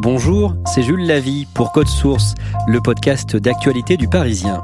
[0.00, 2.34] Bonjour, c'est Jules Lavie pour Code Source,
[2.68, 4.62] le podcast d'actualité du Parisien.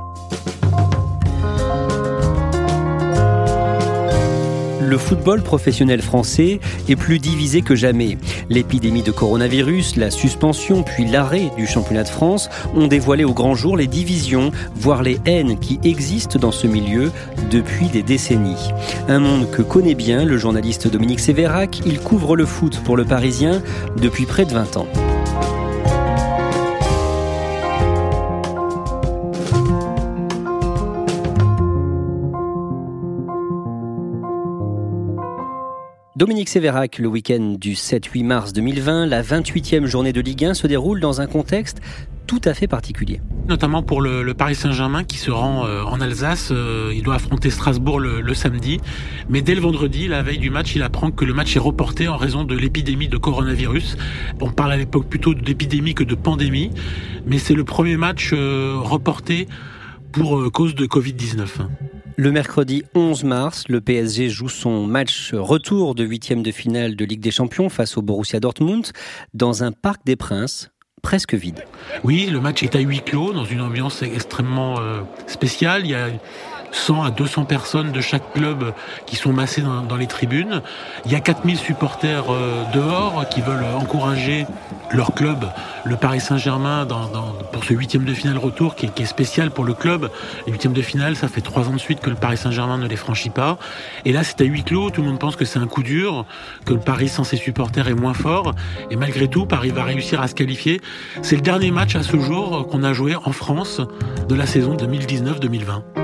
[4.81, 8.17] Le football professionnel français est plus divisé que jamais.
[8.49, 13.57] L'épidémie de coronavirus, la suspension puis l'arrêt du championnat de France ont dévoilé au grand
[13.57, 17.11] jour les divisions, voire les haines qui existent dans ce milieu
[17.51, 18.71] depuis des décennies.
[19.09, 23.05] Un monde que connaît bien le journaliste Dominique Sévérac, il couvre le foot pour le
[23.05, 23.63] Parisien
[23.97, 24.87] depuis près de 20 ans.
[36.17, 40.69] Dominique Sévérac, le week-end du 7-8 mars 2020, la 28e journée de Ligue 1 se
[40.69, 41.81] déroule dans un contexte
[42.29, 43.21] tout à fait particulier.
[43.49, 47.51] Notamment pour le, Paris Saint-Germain qui se rend euh, en Alsace, euh, il doit affronter
[47.51, 48.79] Strasbourg le, le, samedi,
[49.29, 52.07] mais dès le vendredi, la veille du match, il apprend que le match est reporté
[52.07, 53.97] en raison de l'épidémie de coronavirus.
[54.41, 56.71] On parle à l'époque plutôt d'épidémie que de pandémie,
[57.27, 59.49] mais c'est le premier match euh, reporté
[60.13, 61.67] pour cause de Covid-19.
[62.17, 67.05] Le mercredi 11 mars, le PSG joue son match retour de huitième de finale de
[67.05, 68.87] Ligue des Champions face au Borussia Dortmund
[69.33, 70.71] dans un parc des Princes
[71.03, 71.65] presque vide.
[72.05, 75.83] Oui, le match est à huis clos dans une ambiance extrêmement euh, spéciale.
[75.85, 76.07] Il y a
[76.75, 78.73] 100 à 200 personnes de chaque club
[79.07, 80.61] qui sont massées dans, les tribunes.
[81.07, 84.47] Il y a 4000 supporters euh, dehors qui veulent encourager
[84.91, 85.47] leur club,
[85.85, 86.87] le Paris Saint-Germain,
[87.53, 90.11] pour ce huitième de finale retour qui est, qui est, spécial pour le club.
[90.47, 92.87] Les huitièmes de finale, ça fait trois ans de suite que le Paris Saint-Germain ne
[92.87, 93.59] les franchit pas.
[94.05, 94.91] Et là, c'est à huis clos.
[94.91, 96.27] Tout le monde pense que c'est un coup dur,
[96.65, 98.53] que le Paris sans ses supporters est moins fort.
[98.91, 100.81] Et malgré tout, Paris va réussir à se qualifier.
[101.23, 103.81] C'est le dernier match à ce jour qu'on a joué en France
[104.29, 106.04] de la saison 2019-2020.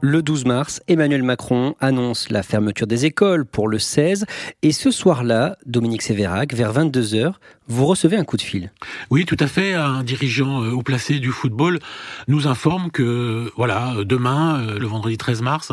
[0.00, 4.26] Le 12 mars, Emmanuel Macron annonce la fermeture des écoles pour le 16
[4.62, 7.32] et ce soir-là, Dominique Sévérac, vers 22h,
[7.66, 8.70] vous recevez un coup de fil.
[9.10, 9.74] Oui, tout à fait.
[9.74, 11.80] Un dirigeant haut placé du football
[12.28, 15.72] nous informe que, voilà, demain, le vendredi 13 mars,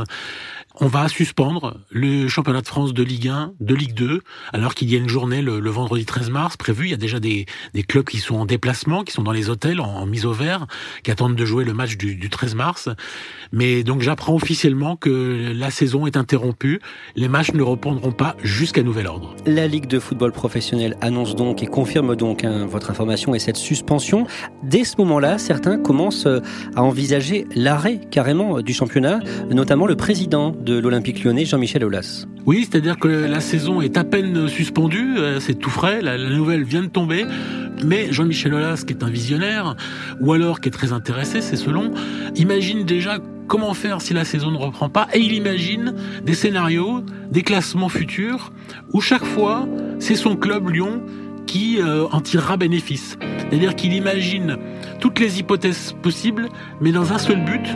[0.81, 4.21] on va suspendre le championnat de France de Ligue 1, de Ligue 2,
[4.51, 6.85] alors qu'il y a une journée le, vendredi 13 mars prévue.
[6.85, 7.45] Il y a déjà des,
[7.87, 10.67] clubs qui sont en déplacement, qui sont dans les hôtels en, mise au vert,
[11.03, 12.89] qui attendent de jouer le match du, du 13 mars.
[13.51, 16.81] Mais donc j'apprends officiellement que la saison est interrompue.
[17.15, 19.35] Les matchs ne reprendront pas jusqu'à nouvel ordre.
[19.45, 23.57] La Ligue de football professionnel annonce donc et confirme donc hein, votre information et cette
[23.57, 24.27] suspension.
[24.63, 29.19] Dès ce moment-là, certains commencent à envisager l'arrêt carrément du championnat,
[29.49, 32.25] notamment le président de l'Olympique lyonnais, Jean-Michel Aulas.
[32.45, 36.63] Oui, c'est-à-dire que la saison est à peine suspendue, c'est tout frais, la, la nouvelle
[36.63, 37.25] vient de tomber,
[37.83, 39.75] mais Jean-Michel Aulas, qui est un visionnaire,
[40.19, 41.91] ou alors qui est très intéressé, c'est selon,
[42.35, 45.93] imagine déjà comment faire si la saison ne reprend pas, et il imagine
[46.23, 48.51] des scénarios, des classements futurs,
[48.91, 49.67] où chaque fois,
[49.99, 51.01] c'est son club Lyon
[51.45, 53.17] qui euh, en tirera bénéfice.
[53.37, 54.57] C'est-à-dire qu'il imagine
[54.99, 56.49] toutes les hypothèses possibles,
[56.81, 57.67] mais dans un seul but,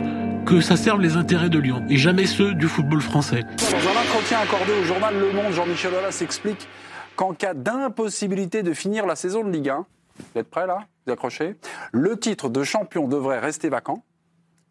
[0.50, 3.44] que ça serve les intérêts de Lyon et jamais ceux du football français.
[3.58, 6.66] Dans un entretien accordé au journal Le Monde, Jean-Michel Aulas explique
[7.14, 9.86] qu'en cas d'impossibilité de finir la saison de Ligue 1,
[10.18, 11.54] vous êtes prêts là Vous accrochez
[11.92, 14.02] Le titre de champion devrait rester vacant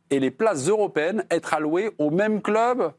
[0.10, 2.92] et les places européennes être allouées au même club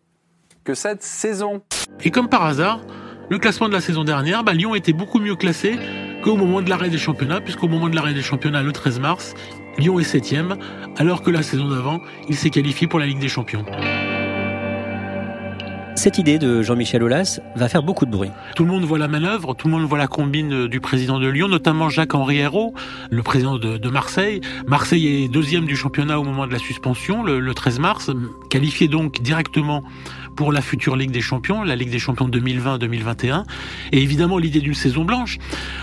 [0.64, 1.60] que cette saison.
[2.02, 2.80] Et comme par hasard,
[3.28, 5.78] le classement de la saison dernière, bah, Lyon était beaucoup mieux classé
[6.24, 9.34] qu'au moment de l'arrêt des championnats, puisqu'au moment de l'arrêt des championnats le 13 mars,
[9.80, 10.58] Lyon est septième,
[10.98, 13.64] alors que la saison d'avant, il s'est qualifié pour la Ligue des Champions.
[15.96, 18.30] Cette idée de Jean-Michel Aulas va faire beaucoup de bruit.
[18.56, 21.28] Tout le monde voit la manœuvre, tout le monde voit la combine du président de
[21.28, 22.74] Lyon, notamment Jacques-Henri Hérault,
[23.10, 24.42] le président de, de, Marseille.
[24.66, 28.10] Marseille est deuxième du championnat au moment de la suspension, le, le 13 mars,
[28.50, 29.82] qualifié donc directement
[30.36, 33.44] pour la future Ligue des Champions, la Ligue des Champions 2020-2021.
[33.92, 35.38] Et évidemment, l'idée d'une saison blanche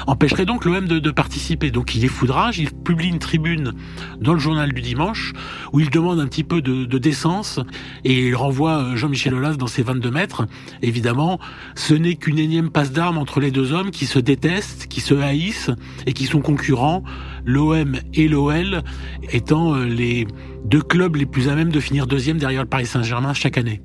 [0.08, 1.72] empêcherait donc l'OM de, de, participer.
[1.72, 3.74] Donc il est foudrage, il publie une tribune
[4.20, 5.34] dans le journal du dimanche
[5.74, 7.60] où il demande un petit peu de, de décence
[8.04, 10.48] et il renvoie euh, Jean-Michel Aulas dans ses 22 mètres.
[10.82, 11.40] Évidemment,
[11.76, 15.14] ce n'est qu'une énième passe d'armes entre les deux hommes qui se détestent, qui se
[15.14, 15.72] haïssent
[16.06, 17.04] et qui sont concurrents,
[17.46, 18.84] l'OM et l'OL
[19.32, 20.28] étant euh, les
[20.66, 23.82] deux clubs les plus à même de finir deuxième derrière le Paris Saint-Germain chaque année.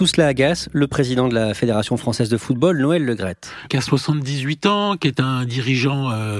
[0.00, 3.54] Tout cela agace le président de la Fédération française de football, Noël Legrette.
[3.68, 6.38] Qui a 78 ans, qui est un dirigeant euh,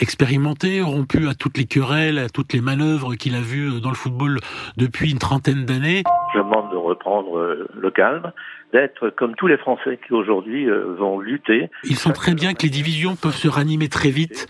[0.00, 3.96] expérimenté, rompu à toutes les querelles, à toutes les manœuvres qu'il a vues dans le
[3.96, 4.38] football
[4.76, 6.04] depuis une trentaine d'années.
[6.34, 8.30] Je demande de reprendre euh, le calme,
[8.72, 11.68] d'être comme tous les Français qui aujourd'hui euh, vont lutter.
[11.84, 14.46] Ils sent très bien que les divisions peuvent se ranimer très vite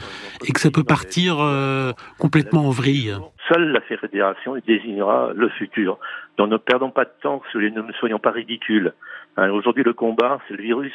[0.46, 3.16] et que ça peut partir euh, complètement en vrille.
[3.52, 5.98] Seule la fédération désignera le futur.
[6.38, 8.92] Donc ne perdons pas de temps, ne soyons pas ridicules.
[9.36, 10.92] Hein, aujourd'hui le combat, c'est le virus.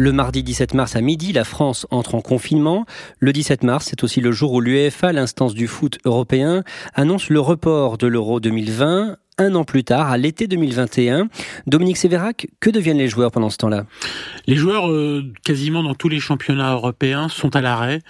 [0.00, 2.86] Le mardi 17 mars à midi, la France entre en confinement.
[3.20, 7.40] Le 17 mars, c'est aussi le jour où l'UEFA, l'instance du foot européen, annonce le
[7.40, 11.28] report de l'Euro 2020 un an plus tard, à l'été 2021.
[11.66, 13.86] Dominique Sévérac, que deviennent les joueurs pendant ce temps-là?
[14.46, 18.02] Les joueurs, euh, quasiment dans tous les championnats européens, sont à l'arrêt.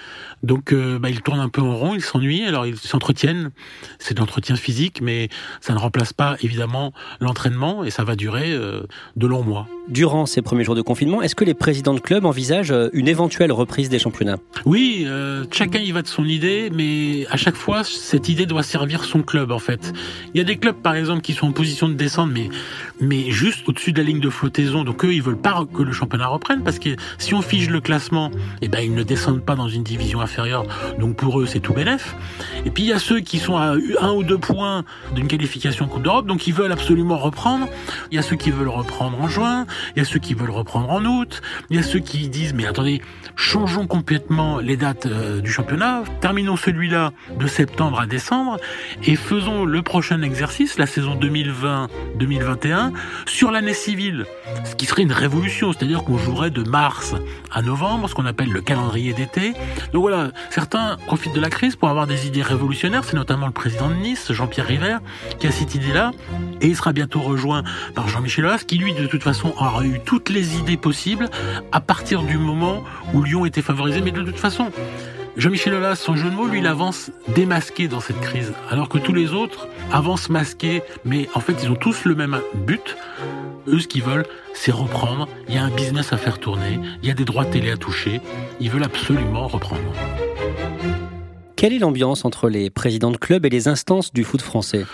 [0.42, 3.50] Donc, euh, bah, ils tournent un peu en rond, ils s'ennuient, alors ils s'entretiennent.
[3.98, 5.28] C'est de l'entretien physique, mais
[5.60, 8.82] ça ne remplace pas, évidemment, l'entraînement, et ça va durer euh,
[9.16, 9.68] de longs mois.
[9.88, 13.52] Durant ces premiers jours de confinement, est-ce que les présidents de clubs envisagent une éventuelle
[13.52, 14.36] reprise des championnats?
[14.66, 15.06] Oui,
[15.50, 19.22] chacun y va de son idée, mais à chaque fois, cette idée doit servir son
[19.22, 19.94] club, en fait.
[20.34, 22.48] Il y a des clubs, par exemple, qui sont en position de descendre, mais,
[23.00, 24.84] mais juste au-dessus de la ligne de flottaison.
[24.84, 27.80] Donc eux, ils veulent pas que le championnat reprenne parce que si on fige le
[27.80, 28.30] classement,
[28.62, 30.64] eh ben, ils ne descendent pas dans une division inférieure.
[30.98, 32.16] Donc pour eux, c'est tout bénef.
[32.64, 34.84] Et puis il y a ceux qui sont à un ou deux points
[35.14, 37.68] d'une qualification Coupe d'Europe, donc ils veulent absolument reprendre.
[38.10, 40.50] Il y a ceux qui veulent reprendre en juin, il y a ceux qui veulent
[40.50, 43.02] reprendre en août, il y a ceux qui disent, mais attendez,
[43.36, 48.58] changeons complètement les dates euh, du championnat, terminons celui-là de septembre à décembre
[49.04, 52.92] et faisons le prochain exercice, la saison 2020-2021
[53.26, 54.26] sur l'année civile,
[54.64, 57.14] ce qui serait une révolution, c'est-à-dire qu'on jouerait de mars
[57.50, 59.52] à novembre, ce qu'on appelle le calendrier d'été.
[59.92, 63.52] Donc voilà, certains profitent de la crise pour avoir des idées révolutionnaires, c'est notamment le
[63.52, 64.96] président de Nice, Jean-Pierre River,
[65.38, 66.12] qui a cette idée-là,
[66.60, 67.62] et il sera bientôt rejoint
[67.94, 71.28] par Jean-Michel Aulas, qui lui, de toute façon, aura eu toutes les idées possibles
[71.72, 72.84] à partir du moment
[73.14, 74.70] où Lyon était favorisé, mais de toute façon,
[75.38, 78.98] Jean-Michel Aulas, son jeu de mots, lui, il avance démasqué dans cette crise, alors que
[78.98, 82.96] tous les autres avancent masqués, mais en fait, ils ont tous le même but.
[83.68, 85.28] Eux, ce qu'ils veulent, c'est reprendre.
[85.48, 87.76] Il y a un business à faire tourner, il y a des droits télé à
[87.76, 88.20] toucher.
[88.58, 89.92] Ils veulent absolument reprendre.
[91.54, 94.86] Quelle est l'ambiance entre les présidents de club et les instances du foot français?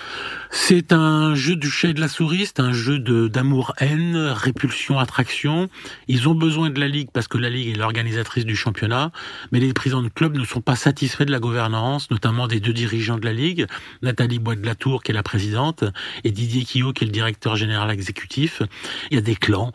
[0.57, 5.69] C'est un jeu du chat et de la souris, c'est un jeu d'amour-haine, répulsion-attraction.
[6.07, 9.11] Ils ont besoin de la Ligue parce que la Ligue est l'organisatrice du championnat,
[9.51, 12.73] mais les présidents de club ne sont pas satisfaits de la gouvernance, notamment des deux
[12.73, 13.67] dirigeants de la Ligue,
[14.03, 15.83] Nathalie Bois de la Tour qui est la présidente
[16.23, 18.63] et Didier Quillot qui est le directeur général exécutif.
[19.11, 19.73] Il y a des clans,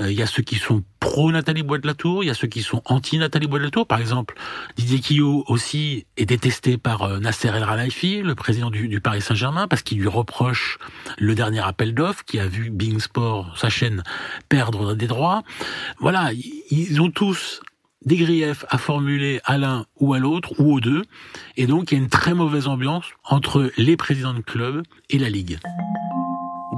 [0.00, 2.30] euh, il y a ceux qui sont pro Nathalie Bois de la Tour, il y
[2.30, 3.86] a ceux qui sont anti Nathalie Bois de la Tour.
[3.86, 4.34] Par exemple,
[4.76, 9.68] Didier Quillot aussi est détesté par euh, Nasser El Khelaifi, le président du Paris Saint-Germain,
[9.68, 10.78] parce qu'il lui reproche
[11.18, 14.02] le dernier appel d'offres qui a vu Bing Sport, sa chaîne,
[14.48, 15.42] perdre des droits.
[15.98, 16.30] Voilà,
[16.70, 17.60] ils ont tous
[18.04, 21.02] des griefs à formuler à l'un ou à l'autre ou aux deux.
[21.56, 25.18] Et donc, il y a une très mauvaise ambiance entre les présidents de club et
[25.18, 25.58] la Ligue.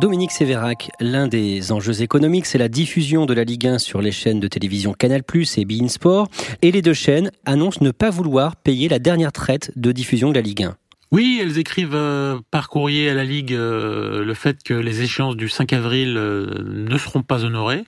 [0.00, 4.12] Dominique Sévérac, l'un des enjeux économiques, c'est la diffusion de la Ligue 1 sur les
[4.12, 5.22] chaînes de télévision Canal+,
[5.56, 6.28] et Bein Sport.
[6.62, 10.34] Et les deux chaînes annoncent ne pas vouloir payer la dernière traite de diffusion de
[10.34, 10.76] la Ligue 1.
[11.10, 15.36] Oui, elles écrivent euh, par courrier à la Ligue euh, le fait que les échéances
[15.36, 17.84] du 5 avril euh, ne seront pas honorées.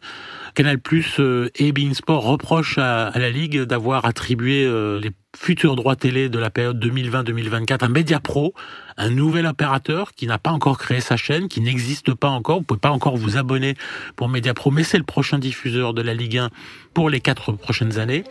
[0.54, 1.20] Canal Plus
[1.54, 4.64] et Bein Sport reprochent à, la Ligue d'avoir attribué
[5.00, 8.54] les futurs droits télé de la période 2020-2024 à Mediapro,
[8.96, 12.58] un nouvel opérateur qui n'a pas encore créé sa chaîne, qui n'existe pas encore.
[12.58, 13.74] Vous pouvez pas encore vous abonner
[14.16, 16.50] pour Mediapro, mais c'est le prochain diffuseur de la Ligue 1
[16.94, 18.24] pour les quatre prochaines années.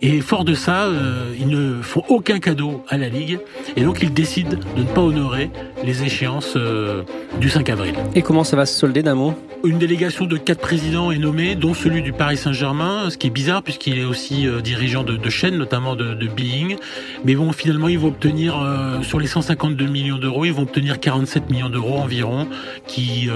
[0.00, 3.40] Et fort de ça, euh, ils ne font aucun cadeau à la Ligue.
[3.76, 5.50] Et donc ils décident de ne pas honorer
[5.82, 7.02] les échéances euh,
[7.40, 7.94] du 5 avril.
[8.14, 9.34] Et comment ça va se solder d'un mot?
[9.64, 13.30] Une délégation de quatre présidents est nommée, dont celui du Paris Saint-Germain, ce qui est
[13.30, 16.76] bizarre puisqu'il est aussi euh, dirigeant de, de chaînes, notamment de, de Being.
[17.24, 18.54] Mais bon, finalement, ils vont obtenir,
[19.02, 22.46] sur les 152 millions d'euros, ils vont obtenir 47 millions d'euros environ,
[22.86, 23.28] qui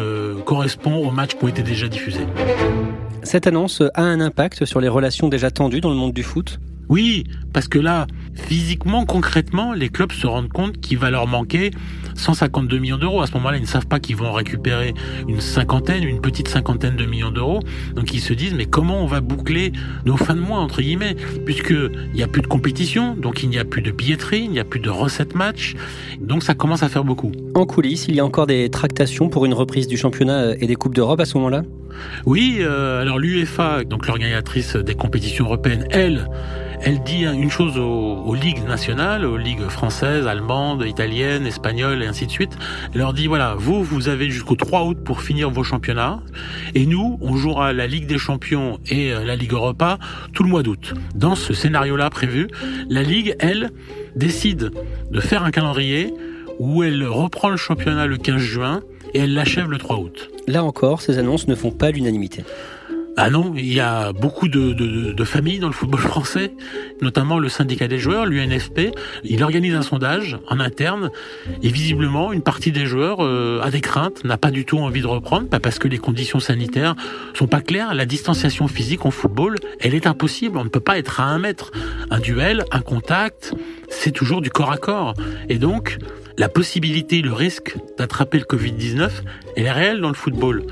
[0.44, 2.26] correspond aux matchs qui ont été déjà diffusés.
[3.22, 6.58] Cette annonce a un impact sur les relations déjà tendues dans le monde du foot?
[6.88, 11.70] Oui, parce que là, physiquement, concrètement, les clubs se rendent compte qu'il va leur manquer
[12.14, 13.22] 152 millions d'euros.
[13.22, 14.94] À ce moment-là, ils ne savent pas qu'ils vont récupérer
[15.28, 17.60] une cinquantaine, une petite cinquantaine de millions d'euros.
[17.94, 19.72] Donc ils se disent, mais comment on va boucler
[20.04, 23.58] nos fins de mois, entre guillemets, puisqu'il n'y a plus de compétition, donc il n'y
[23.58, 25.74] a plus de billetterie, il n'y a plus de recettes match.
[26.20, 27.32] Donc ça commence à faire beaucoup.
[27.54, 30.76] En coulisses, il y a encore des tractations pour une reprise du championnat et des
[30.76, 31.62] Coupes d'Europe à ce moment-là?
[32.24, 36.28] Oui, euh, alors l'UEFA, donc l'organisatrice des compétitions européennes, elle,
[36.84, 42.26] elle dit une chose aux, ligues nationales, aux ligues françaises, allemandes, italiennes, espagnoles et ainsi
[42.26, 42.58] de suite.
[42.92, 46.20] Elle leur dit voilà, vous, vous avez jusqu'au 3 août pour finir vos championnats,
[46.74, 49.98] et nous, on jouera la Ligue des Champions et euh, la Ligue Europa
[50.32, 50.94] tout le mois d'août.
[51.14, 52.48] Dans ce scénario-là prévu,
[52.88, 53.70] la Ligue, elle,
[54.16, 54.72] décide
[55.10, 56.12] de faire un calendrier
[56.58, 58.80] où elle reprend le championnat le 15 juin
[59.14, 60.30] et elle l'achève le 3 août.
[60.48, 62.44] Là encore, ces annonces ne font pas l'unanimité.
[63.16, 66.52] Ah non, il y a beaucoup de, de, de, familles dans le football français,
[67.02, 68.90] notamment le syndicat des joueurs, l'UNFP.
[69.22, 71.10] Il organise un sondage en interne
[71.62, 75.02] et visiblement une partie des joueurs euh, a des craintes, n'a pas du tout envie
[75.02, 76.96] de reprendre, pas parce que les conditions sanitaires
[77.34, 77.92] sont pas claires.
[77.92, 80.56] La distanciation physique en football, elle est impossible.
[80.56, 81.70] On ne peut pas être à un mètre.
[82.10, 83.54] Un duel, un contact,
[83.92, 85.14] c'est toujours du corps à corps.
[85.48, 85.98] Et donc,
[86.38, 89.10] la possibilité, le risque d'attraper le Covid-19,
[89.56, 90.64] elle est réelle dans le football.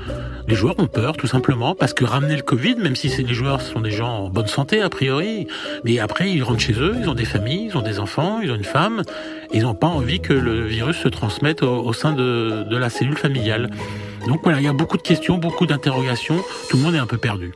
[0.47, 3.61] Les joueurs ont peur, tout simplement, parce que ramener le Covid, même si les joueurs
[3.61, 5.47] sont des gens en bonne santé, a priori,
[5.85, 8.51] mais après, ils rentrent chez eux, ils ont des familles, ils ont des enfants, ils
[8.51, 9.03] ont une femme,
[9.53, 12.89] et ils n'ont pas envie que le virus se transmette au, sein de, de la
[12.89, 13.69] cellule familiale.
[14.27, 16.37] Donc voilà, il y a beaucoup de questions, beaucoup d'interrogations,
[16.69, 17.53] tout le monde est un peu perdu.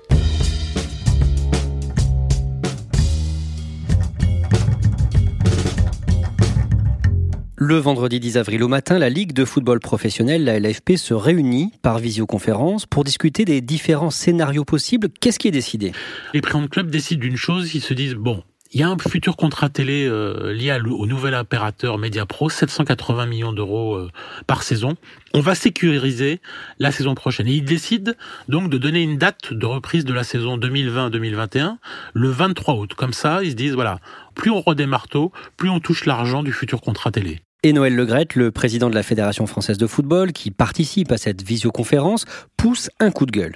[7.68, 11.72] Le vendredi 10 avril au matin, la Ligue de football professionnel, la LFP, se réunit
[11.82, 15.10] par visioconférence pour discuter des différents scénarios possibles.
[15.20, 15.92] Qu'est-ce qui est décidé?
[16.36, 18.98] Les présidents de club décident d'une chose, ils se disent, bon, il y a un
[19.00, 24.12] futur contrat télé euh, lié au nouvel opérateur Mediapro, 780 millions d'euros euh,
[24.46, 24.96] par saison.
[25.34, 26.42] On va sécuriser
[26.78, 27.48] la saison prochaine.
[27.48, 28.12] Et ils décident
[28.48, 31.78] donc de donner une date de reprise de la saison 2020-2021
[32.14, 32.94] le 23 août.
[32.94, 34.00] Comme ça, ils se disent, voilà,
[34.36, 37.42] plus on redémarre tôt, plus on touche l'argent du futur contrat télé.
[37.66, 41.42] Et Noël Legrette, le président de la Fédération française de football, qui participe à cette
[41.42, 42.26] visioconférence,
[42.58, 43.56] pousse un coup de gueule.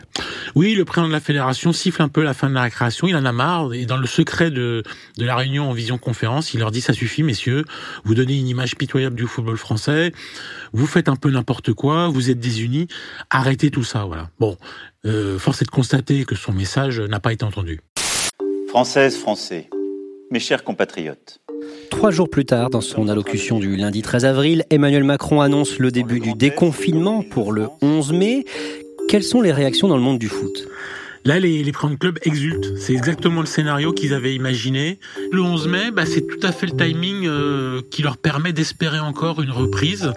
[0.56, 3.16] Oui, le président de la fédération siffle un peu la fin de la récréation, il
[3.16, 4.82] en a marre, et dans le secret de,
[5.20, 7.66] de la réunion en visioconférence, il leur dit ça suffit messieurs,
[8.04, 10.12] vous donnez une image pitoyable du football français,
[10.74, 12.88] vous faites un peu n'importe quoi, vous êtes désunis,
[13.30, 14.32] arrêtez tout ça, voilà.
[14.40, 14.58] Bon,
[15.06, 17.82] euh, force est de constater que son message n'a pas été entendu.
[18.70, 19.70] Française, Français,
[20.32, 21.42] mes chers compatriotes,
[21.90, 25.92] Trois jours plus tard, dans son allocution du lundi 13 avril, Emmanuel Macron annonce le
[25.92, 28.46] début du déconfinement pour le 11 mai.
[29.08, 30.68] Quelles sont les réactions dans le monde du foot?
[31.26, 32.78] Là, les, les de club exultent.
[32.78, 35.00] C'est exactement le scénario qu'ils avaient imaginé.
[35.32, 39.00] Le 11 mai, bah, c'est tout à fait le timing euh, qui leur permet d'espérer
[39.00, 40.14] encore une reprise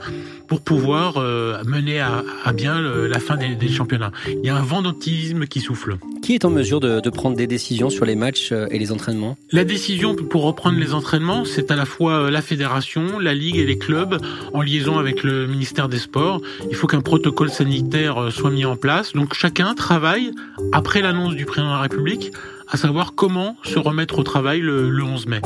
[0.48, 4.12] pour pouvoir euh, mener à, bien la fin des, championnats.
[4.28, 5.96] Il y a un vent d'optimisme qui souffle.
[6.22, 9.36] Qui est en mesure de, prendre des décisions sur les matchs euh, et les entraînements?
[9.50, 13.64] La décision pour reprendre les entraînements, c'est à la fois la fédération, la ligue et
[13.64, 14.18] les clubs
[14.52, 16.40] en liaison avec le ministère des Sports.
[16.70, 19.12] Il faut qu'un protocole sanitaire soit mis en place.
[19.14, 20.32] Donc chacun travaille
[20.72, 22.32] après l'annonce du président de la République,
[22.68, 25.40] à savoir comment se remettre au travail le 11 mai.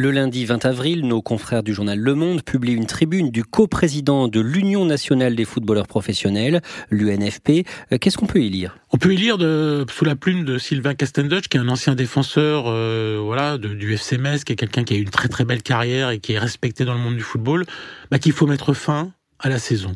[0.00, 4.28] Le lundi 20 avril, nos confrères du journal Le Monde publient une tribune du coprésident
[4.28, 7.66] de l'Union nationale des footballeurs professionnels, l'UNFP.
[7.92, 8.78] Euh, qu'est-ce qu'on peut y lire?
[8.92, 11.96] On peut y lire de, sous la plume de Sylvain Castendutch, qui est un ancien
[11.96, 15.44] défenseur euh, voilà, du FC Metz, qui est quelqu'un qui a eu une très très
[15.44, 17.64] belle carrière et qui est respecté dans le monde du football,
[18.12, 19.92] bah, qu'il faut mettre fin à la saison.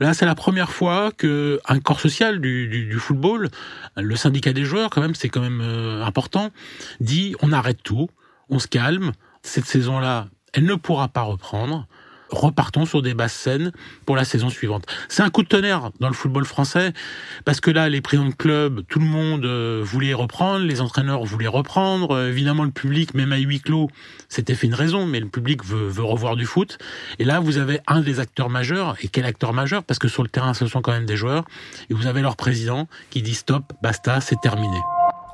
[0.00, 3.48] Là, c'est la première fois que un corps social du, football,
[3.96, 6.50] le syndicat des joueurs, quand même, c'est quand même euh, important,
[7.00, 8.08] dit on arrête tout,
[8.48, 11.86] on se calme, cette saison-là, elle ne pourra pas reprendre.
[12.32, 13.72] Repartons sur des basses scènes
[14.06, 14.86] pour la saison suivante.
[15.08, 16.92] C'est un coup de tonnerre dans le football français
[17.44, 21.24] parce que là, les présidents de club, tout le monde euh, voulait reprendre, les entraîneurs
[21.24, 22.16] voulaient reprendre.
[22.16, 23.90] Euh, évidemment, le public, même à huis clos,
[24.28, 26.78] c'était fait une raison, mais le public veut, veut revoir du foot.
[27.18, 28.96] Et là, vous avez un des acteurs majeurs.
[29.02, 29.84] Et quel acteur majeur?
[29.84, 31.44] Parce que sur le terrain, ce sont quand même des joueurs.
[31.90, 34.78] Et vous avez leur président qui dit stop, basta, c'est terminé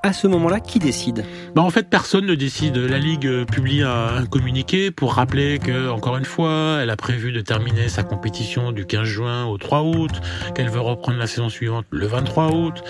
[0.09, 1.25] à ce moment-là, qui décide?
[1.55, 2.79] Bah En fait, personne ne décide.
[2.79, 7.31] La Ligue euh, publie un, communiqué pour rappeler que, encore une fois, elle a prévu
[7.31, 10.11] de terminer sa compétition du 15 juin au 3 août,
[10.55, 12.83] qu'elle veut reprendre la saison suivante le 23 août.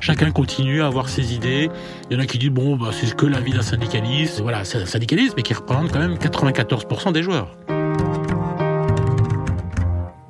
[0.00, 1.70] Chacun continue à avoir ses idées.
[2.10, 4.42] Il y en a qui disent bon, bah, c'est que la vie d'un syndicaliste.
[4.42, 7.56] Voilà, c'est un syndicaliste, mais qui représente quand même 94% des joueurs.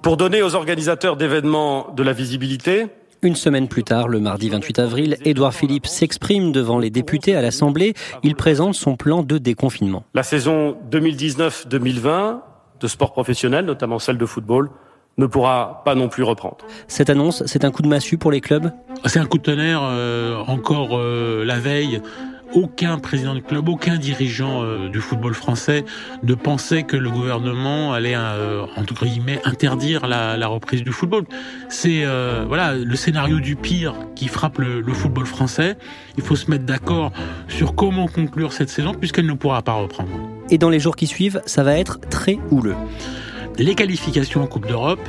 [0.03, 2.87] Pour donner aux organisateurs d'événements de la visibilité,
[3.23, 7.43] Une semaine plus tard, le mardi 28 avril, Édouard Philippe s'exprime devant les députés à
[7.43, 7.95] l'Assemblée.
[8.23, 10.05] Il présente son plan de déconfinement.
[10.15, 12.39] La saison 2019-2020
[12.79, 14.71] de sport professionnel, notamment celle de football,
[15.17, 16.59] ne pourra pas non plus reprendre.
[16.87, 18.71] Cette annonce, c'est un coup de massue pour les clubs?
[19.05, 22.01] C'est un coup de tonnerre euh, encore euh, la veille
[22.55, 25.85] aucun président de club, aucun dirigeant euh, du football français
[26.23, 31.25] ne pensait que le gouvernement allait, euh, entre guillemets, interdire la, la, reprise du football.
[31.69, 35.77] C'est euh, voilà le scénario du pire qui frappe le, le football français.
[36.17, 37.13] Il faut se mettre d'accord
[37.49, 40.11] sur comment conclure cette saison puisqu'elle ne pourra pas reprendre.
[40.51, 42.77] Et dans les jours qui suivent, ça va être très houleux.
[43.59, 45.01] Les qualifications en Coupe d'Europe,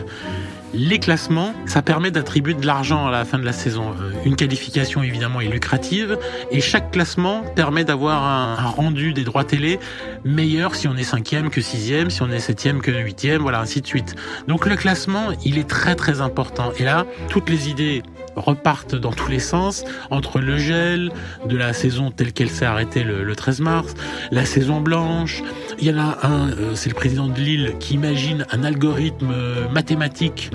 [0.73, 3.91] les classements, ça permet d'attribuer de l'argent à la fin de la saison.
[3.99, 6.17] Euh, une qualification évidemment est lucrative
[6.51, 9.79] et chaque classement permet d'avoir un, rendu des droits télé
[10.23, 13.81] meilleur si on est cinquième que sixième, si on est septième que huitième, voilà ainsi
[13.81, 14.15] de suite.
[14.47, 16.71] Donc le classement, il est très très important.
[16.77, 18.03] Et là, toutes les idées
[18.35, 21.11] repartent dans tous les sens entre le gel
[21.45, 23.93] de la saison telle qu'elle s'est arrêtée le, le, 13 mars,
[24.31, 25.41] la saison blanche.
[25.81, 29.31] Il y en a un, euh, c'est le président de Lille qui imagine un algorithme
[29.31, 30.51] euh, mathématique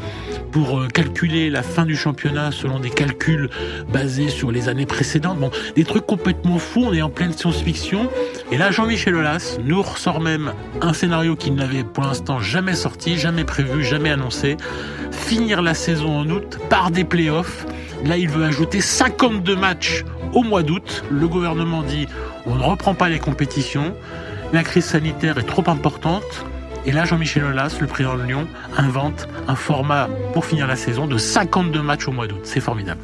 [0.53, 3.49] pour euh, calculer la fin du championnat selon des calculs
[3.91, 5.39] basés sur les années précédentes.
[5.39, 8.11] Bon, des trucs complètement fous, on est en pleine science-fiction.
[8.53, 10.53] Et là, Jean-Michel Aulas nous ressort même
[10.83, 14.59] un scénario qu'il n'avait pour l'instant jamais sorti, jamais prévu, jamais annoncé.
[15.11, 17.67] Finir la saison en août par des playoffs.
[18.05, 20.05] Là, il veut ajouter 52 matchs
[20.35, 21.03] au mois d'août.
[21.11, 22.09] Le gouvernement dit
[22.45, 23.95] on ne reprend pas les compétitions.
[24.53, 26.45] La crise sanitaire est trop importante.
[26.87, 28.47] Et là, Jean-Michel Aulas, le président de Lyon,
[28.77, 32.41] invente un format pour finir la saison de 52 matchs au mois d'août.
[32.45, 33.01] C'est formidable.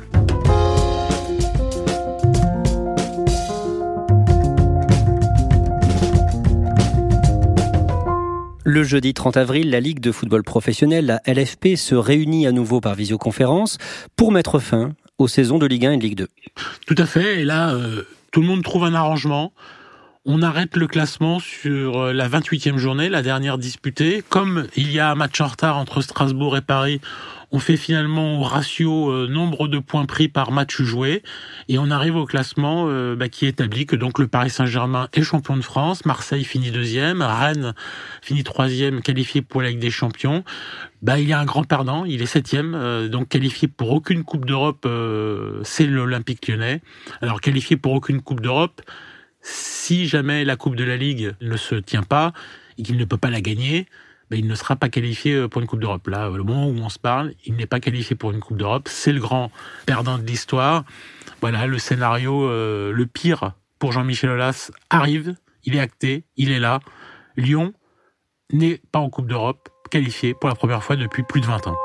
[8.62, 12.80] Le jeudi 30 avril, la Ligue de football professionnel, la LFP, se réunit à nouveau
[12.80, 13.78] par visioconférence
[14.14, 16.28] pour mettre fin aux saisons de Ligue 1 et de Ligue 2.
[16.86, 17.40] Tout à fait.
[17.40, 19.52] Et là, euh, tout le monde trouve un arrangement.
[20.26, 24.22] On arrête le classement sur la 28e journée, la dernière disputée.
[24.28, 27.00] Comme il y a un match en retard entre Strasbourg et Paris,
[27.52, 31.22] on fait finalement au ratio euh, nombre de points pris par match joué
[31.68, 35.22] et on arrive au classement euh, bah, qui établit que donc le Paris Saint-Germain est
[35.22, 37.74] champion de France, Marseille finit deuxième, Rennes
[38.20, 40.44] finit troisième, qualifié pour la Ligue des Champions.
[41.02, 44.22] Bah, il y a un grand perdant, il est septième, euh, donc qualifié pour aucune
[44.22, 46.82] Coupe d'Europe, euh, c'est l'Olympique lyonnais.
[47.22, 48.82] Alors qualifié pour aucune Coupe d'Europe,
[49.42, 52.32] si jamais la Coupe de la Ligue ne se tient pas
[52.78, 53.86] et qu'il ne peut pas la gagner,
[54.30, 56.06] ben, il ne sera pas qualifié pour une Coupe d'Europe.
[56.06, 58.88] Là, le moment où on se parle, il n'est pas qualifié pour une Coupe d'Europe.
[58.88, 59.50] C'est le grand
[59.86, 60.84] perdant de l'histoire.
[61.40, 65.34] Voilà, le scénario euh, le pire pour Jean-Michel Aulas arrive.
[65.64, 66.80] Il est acté, il est là.
[67.36, 67.74] Lyon
[68.52, 71.76] n'est pas en Coupe d'Europe, qualifié pour la première fois depuis plus de 20 ans.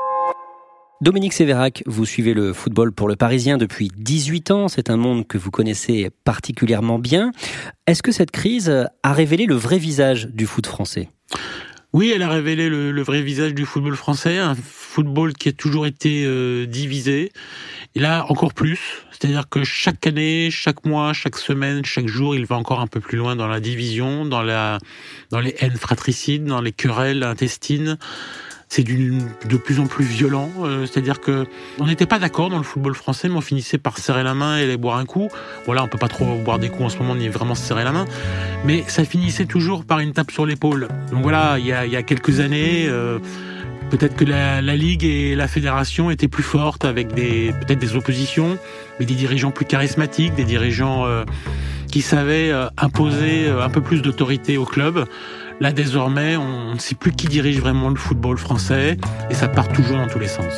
[1.02, 4.68] Dominique Sévérac, vous suivez le football pour le Parisien depuis 18 ans.
[4.68, 7.32] C'est un monde que vous connaissez particulièrement bien.
[7.86, 8.70] Est-ce que cette crise
[9.02, 11.10] a révélé le vrai visage du foot français?
[11.92, 15.86] Oui, elle a révélé le, vrai visage du football français, un football qui a toujours
[15.86, 17.30] été euh, divisé.
[17.94, 18.80] Et là, encore plus.
[19.10, 23.00] C'est-à-dire que chaque année, chaque mois, chaque semaine, chaque jour, il va encore un peu
[23.00, 24.78] plus loin dans la division, dans la,
[25.30, 27.98] dans les haines fratricides, dans les querelles intestines
[28.68, 30.50] c'est de plus en plus violent.
[30.62, 31.46] Euh, C'est-à-dire que
[31.78, 34.58] on n'était pas d'accord dans le football français, mais on finissait par serrer la main
[34.58, 35.28] et aller boire un coup.
[35.66, 37.84] Voilà, on peut pas trop boire des coups en ce moment, ni vraiment se serrer
[37.84, 38.06] la main,
[38.64, 40.88] mais ça finissait toujours par une tape sur l'épaule.
[41.10, 42.86] Donc voilà, il y a, y a quelques années.
[42.88, 43.18] Euh,
[43.90, 48.58] Peut-être que la, la, Ligue et la Fédération étaient plus fortes avec peut-être des oppositions,
[48.98, 51.24] mais des dirigeants plus charismatiques, des dirigeants euh,
[51.90, 55.06] qui savaient euh, imposer euh, un peu plus d'autorité au club.
[55.58, 58.98] Là, désormais, on ne sait plus qui dirige vraiment le football français
[59.30, 60.52] et ça part toujours dans tous les sens.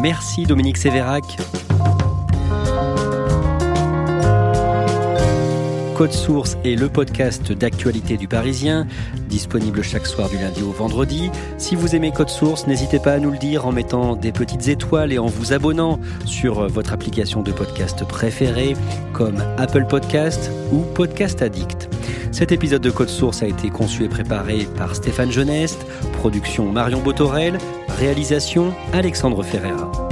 [0.00, 1.24] Merci Dominique Sévérac.
[6.02, 8.88] Code Source est le podcast d'actualité du Parisien,
[9.28, 11.30] disponible chaque soir du lundi au vendredi.
[11.58, 14.66] Si vous aimez Code Source, n'hésitez pas à nous le dire en mettant des petites
[14.66, 18.74] étoiles et en vous abonnant sur votre application de podcast préférée
[19.12, 21.88] comme Apple Podcast ou Podcast Addict.
[22.32, 27.00] Cet épisode de Code Source a été conçu et préparé par Stéphane Geneste, production Marion
[27.00, 27.58] Botorel,
[28.00, 30.11] réalisation Alexandre Ferreira.